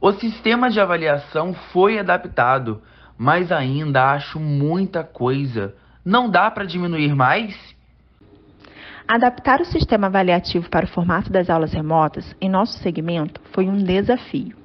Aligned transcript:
O 0.00 0.12
sistema 0.12 0.70
de 0.70 0.78
avaliação 0.78 1.52
foi 1.72 1.98
adaptado, 1.98 2.80
mas 3.16 3.50
ainda 3.50 4.12
acho 4.12 4.38
muita 4.38 5.02
coisa. 5.02 5.74
Não 6.04 6.30
dá 6.30 6.48
para 6.52 6.64
diminuir 6.64 7.16
mais? 7.16 7.56
Adaptar 9.08 9.60
o 9.60 9.64
sistema 9.64 10.06
avaliativo 10.06 10.70
para 10.70 10.84
o 10.84 10.88
formato 10.88 11.32
das 11.32 11.50
aulas 11.50 11.72
remotas 11.72 12.36
em 12.40 12.48
nosso 12.48 12.78
segmento 12.78 13.40
foi 13.52 13.68
um 13.68 13.76
desafio. 13.76 14.56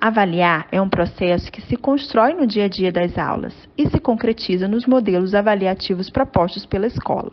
Avaliar 0.00 0.66
é 0.72 0.80
um 0.80 0.88
processo 0.88 1.52
que 1.52 1.62
se 1.62 1.76
constrói 1.76 2.34
no 2.34 2.44
dia 2.44 2.64
a 2.64 2.68
dia 2.68 2.90
das 2.90 3.16
aulas 3.16 3.54
e 3.78 3.88
se 3.88 4.00
concretiza 4.00 4.66
nos 4.66 4.86
modelos 4.86 5.36
avaliativos 5.36 6.10
propostos 6.10 6.66
pela 6.66 6.88
escola. 6.88 7.30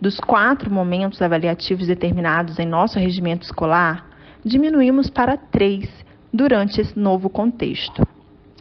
Dos 0.00 0.20
quatro 0.20 0.72
momentos 0.72 1.20
avaliativos 1.20 1.88
determinados 1.88 2.60
em 2.60 2.66
nosso 2.66 3.00
regimento 3.00 3.44
escolar, 3.44 4.06
diminuímos 4.44 5.10
para 5.10 5.36
três 5.36 6.05
durante 6.36 6.80
esse 6.80 6.96
novo 6.98 7.30
contexto. 7.30 8.06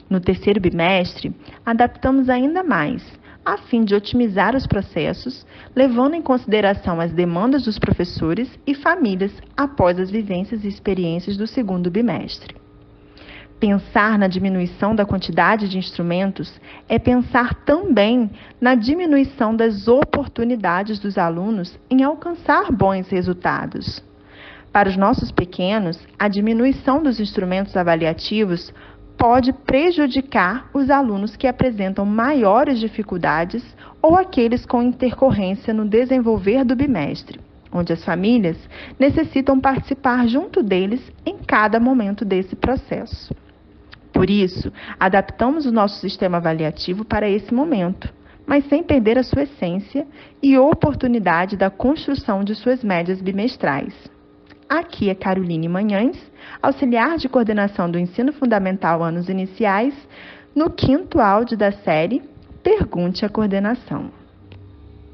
No 0.09 0.19
terceiro 0.19 0.61
bimestre, 0.61 1.35
adaptamos 1.65 2.29
ainda 2.29 2.63
mais, 2.63 3.03
a 3.45 3.57
fim 3.57 3.83
de 3.83 3.93
otimizar 3.93 4.55
os 4.55 4.65
processos, 4.65 5.45
levando 5.75 6.15
em 6.15 6.21
consideração 6.21 6.99
as 6.99 7.11
demandas 7.11 7.63
dos 7.63 7.77
professores 7.77 8.49
e 8.65 8.73
famílias 8.73 9.31
após 9.55 9.99
as 9.99 10.09
vivências 10.09 10.63
e 10.63 10.67
experiências 10.67 11.37
do 11.37 11.45
segundo 11.45 11.91
bimestre. 11.91 12.55
Pensar 13.59 14.17
na 14.17 14.27
diminuição 14.27 14.95
da 14.95 15.05
quantidade 15.05 15.69
de 15.69 15.77
instrumentos 15.77 16.59
é 16.89 16.99
pensar 16.99 17.53
também 17.65 18.29
na 18.59 18.75
diminuição 18.75 19.55
das 19.55 19.87
oportunidades 19.87 20.99
dos 20.99 21.17
alunos 21.17 21.77
em 21.89 22.03
alcançar 22.03 22.71
bons 22.71 23.09
resultados. 23.09 24.03
Para 24.75 24.89
os 24.89 24.97
nossos 24.97 25.31
pequenos, 25.31 25.97
a 26.19 26.27
diminuição 26.27 27.01
dos 27.01 27.17
instrumentos 27.17 27.77
avaliativos 27.77 28.73
pode 29.17 29.53
prejudicar 29.53 30.69
os 30.73 30.89
alunos 30.89 31.37
que 31.37 31.47
apresentam 31.47 32.05
maiores 32.05 32.77
dificuldades 32.77 33.63
ou 34.01 34.17
aqueles 34.17 34.65
com 34.65 34.83
intercorrência 34.83 35.73
no 35.73 35.87
desenvolver 35.87 36.65
do 36.65 36.75
bimestre, 36.75 37.39
onde 37.71 37.93
as 37.93 38.03
famílias 38.03 38.57
necessitam 38.99 39.61
participar 39.61 40.27
junto 40.27 40.61
deles 40.61 41.09
em 41.25 41.37
cada 41.37 41.79
momento 41.79 42.25
desse 42.25 42.57
processo. 42.57 43.33
Por 44.11 44.29
isso, 44.29 44.73
adaptamos 44.99 45.65
o 45.65 45.71
nosso 45.71 46.01
sistema 46.01 46.35
avaliativo 46.35 47.05
para 47.05 47.29
esse 47.29 47.53
momento, 47.53 48.13
mas 48.45 48.67
sem 48.67 48.83
perder 48.83 49.17
a 49.17 49.23
sua 49.23 49.43
essência 49.43 50.05
e 50.43 50.57
oportunidade 50.57 51.55
da 51.55 51.69
construção 51.69 52.43
de 52.43 52.53
suas 52.55 52.83
médias 52.83 53.21
bimestrais. 53.21 54.13
Aqui 54.67 55.09
é 55.11 55.15
Caroline 55.15 55.69
Manhães, 55.69 56.17
auxiliar 56.61 57.17
de 57.17 57.29
coordenação 57.29 57.89
do 57.89 57.99
ensino 57.99 58.33
fundamental 58.33 59.03
anos 59.03 59.29
iniciais, 59.29 59.93
no 60.55 60.71
quinto 60.71 61.19
áudio 61.19 61.55
da 61.55 61.71
série 61.71 62.23
Pergunte 62.63 63.23
à 63.23 63.29
Coordenação. 63.29 64.09